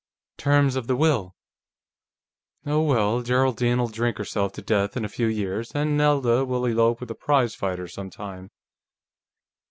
"Terms 0.39 0.75
of 0.75 0.87
the 0.87 0.95
will. 0.95 1.35
Oh, 2.65 2.81
well, 2.81 3.21
Geraldine'll 3.21 3.85
drink 3.87 4.17
herself 4.17 4.51
to 4.53 4.61
death 4.63 4.97
in 4.97 5.05
a 5.05 5.07
few 5.07 5.27
years, 5.27 5.73
and 5.75 5.95
Nelda 5.95 6.43
will 6.43 6.65
elope 6.65 7.01
with 7.01 7.11
a 7.11 7.13
prize 7.13 7.53
fighter, 7.53 7.87
sometime." 7.87 8.49